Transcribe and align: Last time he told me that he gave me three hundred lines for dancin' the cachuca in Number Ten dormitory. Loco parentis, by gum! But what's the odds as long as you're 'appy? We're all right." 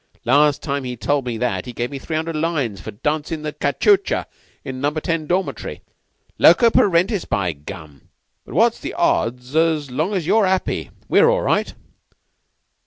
Last 0.25 0.63
time 0.63 0.83
he 0.83 0.97
told 0.97 1.27
me 1.27 1.37
that 1.37 1.67
he 1.67 1.73
gave 1.73 1.91
me 1.91 1.99
three 1.99 2.15
hundred 2.15 2.35
lines 2.35 2.81
for 2.81 2.89
dancin' 2.89 3.43
the 3.43 3.53
cachuca 3.53 4.25
in 4.65 4.81
Number 4.81 4.99
Ten 4.99 5.27
dormitory. 5.27 5.81
Loco 6.39 6.71
parentis, 6.71 7.25
by 7.25 7.53
gum! 7.53 8.09
But 8.43 8.55
what's 8.55 8.79
the 8.79 8.95
odds 8.95 9.55
as 9.55 9.91
long 9.91 10.15
as 10.15 10.25
you're 10.25 10.47
'appy? 10.47 10.89
We're 11.07 11.29
all 11.29 11.41
right." 11.43 11.75